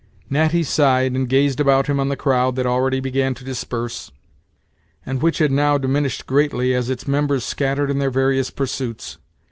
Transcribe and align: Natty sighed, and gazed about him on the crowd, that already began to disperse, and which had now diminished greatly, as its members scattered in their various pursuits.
Natty 0.31 0.63
sighed, 0.63 1.11
and 1.11 1.29
gazed 1.29 1.59
about 1.59 1.85
him 1.85 1.99
on 1.99 2.09
the 2.09 2.15
crowd, 2.15 2.55
that 2.55 2.65
already 2.65 2.99
began 2.99 3.35
to 3.35 3.43
disperse, 3.43 4.11
and 5.05 5.21
which 5.21 5.37
had 5.37 5.51
now 5.51 5.77
diminished 5.77 6.25
greatly, 6.25 6.73
as 6.73 6.89
its 6.89 7.07
members 7.07 7.43
scattered 7.43 7.91
in 7.91 7.99
their 7.99 8.09
various 8.09 8.49
pursuits. 8.49 9.19